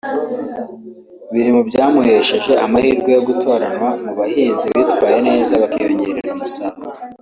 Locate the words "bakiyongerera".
5.61-6.29